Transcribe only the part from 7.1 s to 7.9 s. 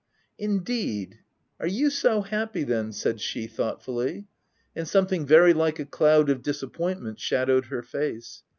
shadowed lier